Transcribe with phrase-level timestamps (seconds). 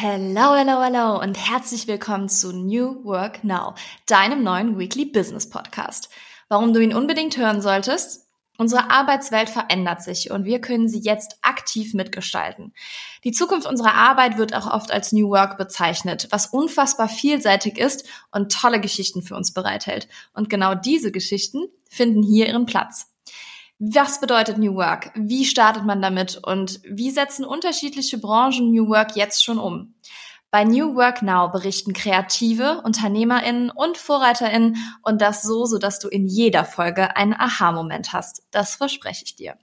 [0.00, 3.74] Hello, hello, hello und herzlich willkommen zu New Work Now,
[4.06, 6.08] deinem neuen Weekly Business Podcast.
[6.48, 8.28] Warum du ihn unbedingt hören solltest?
[8.58, 12.74] Unsere Arbeitswelt verändert sich und wir können sie jetzt aktiv mitgestalten.
[13.24, 18.08] Die Zukunft unserer Arbeit wird auch oft als New Work bezeichnet, was unfassbar vielseitig ist
[18.30, 20.06] und tolle Geschichten für uns bereithält.
[20.32, 23.08] Und genau diese Geschichten finden hier ihren Platz.
[23.80, 25.12] Was bedeutet New Work?
[25.14, 26.40] Wie startet man damit?
[26.42, 29.94] Und wie setzen unterschiedliche Branchen New Work jetzt schon um?
[30.50, 36.08] Bei New Work Now berichten Kreative, UnternehmerInnen und VorreiterInnen und das so, so dass du
[36.08, 38.42] in jeder Folge einen Aha-Moment hast.
[38.50, 39.56] Das verspreche ich dir.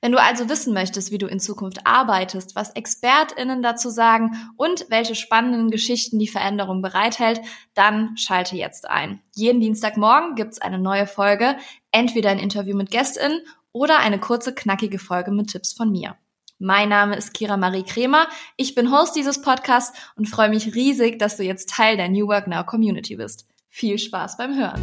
[0.00, 4.86] Wenn du also wissen möchtest, wie du in Zukunft arbeitest, was ExpertInnen dazu sagen und
[4.90, 7.40] welche spannenden Geschichten die Veränderung bereithält,
[7.74, 9.20] dann schalte jetzt ein.
[9.34, 11.56] Jeden Dienstagmorgen gibt's eine neue Folge,
[11.90, 13.40] entweder ein Interview mit GästInnen
[13.72, 16.16] oder eine kurze, knackige Folge mit Tipps von mir.
[16.58, 18.28] Mein Name ist Kira Marie Kremer.
[18.56, 22.28] Ich bin Host dieses Podcasts und freue mich riesig, dass du jetzt Teil der New
[22.28, 23.46] Work Now Community bist.
[23.68, 24.82] Viel Spaß beim Hören.